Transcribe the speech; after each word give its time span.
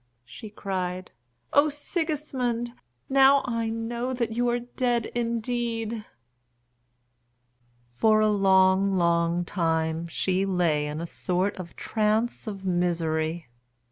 she 0.25 0.49
cried. 0.49 1.11
"Oh, 1.53 1.69
Sigismund! 1.69 2.71
Now 3.07 3.43
I 3.45 3.69
know 3.69 4.15
that 4.15 4.31
you 4.31 4.49
are 4.49 4.57
dead 4.57 5.11
indeed." 5.13 6.05
For 7.97 8.19
a 8.19 8.27
long, 8.31 8.97
long 8.97 9.45
time 9.45 10.07
she 10.07 10.43
lay 10.43 10.87
in 10.87 11.01
a 11.01 11.05
sort 11.05 11.55
of 11.57 11.75
trance 11.75 12.47
of 12.47 12.65
misery. 12.65 13.45